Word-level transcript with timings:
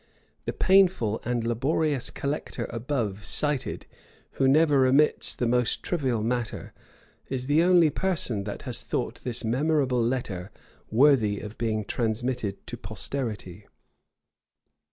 The 0.45 0.53
painful 0.53 1.21
and 1.23 1.43
laborious 1.45 2.09
collector 2.09 2.65
above 2.71 3.23
cited, 3.23 3.85
who 4.31 4.47
never 4.47 4.87
omits 4.87 5.35
the 5.35 5.45
most 5.45 5.83
trivial 5.83 6.23
matter, 6.23 6.73
is 7.29 7.45
the 7.45 7.61
only 7.61 7.91
person 7.91 8.43
that 8.45 8.63
has 8.63 8.81
thought 8.81 9.21
this 9.23 9.43
memorable 9.43 10.01
letter 10.01 10.49
worthy 10.89 11.39
of 11.39 11.55
being 11.59 11.85
transmitted 11.85 12.65
to 12.65 12.77
posterity. 12.77 13.67